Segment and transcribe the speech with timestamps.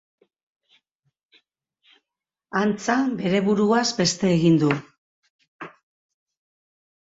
[2.63, 4.73] Antza, bere buruaz beste egin du.